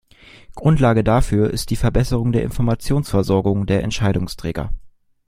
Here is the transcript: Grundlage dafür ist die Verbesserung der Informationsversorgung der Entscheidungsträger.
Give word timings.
Grundlage 0.55 1.03
dafür 1.03 1.51
ist 1.51 1.69
die 1.69 1.75
Verbesserung 1.75 2.31
der 2.31 2.41
Informationsversorgung 2.41 3.67
der 3.67 3.83
Entscheidungsträger. 3.83 4.71